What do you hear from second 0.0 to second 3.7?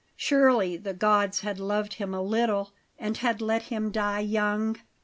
Surely the gods had loved him a little, and had let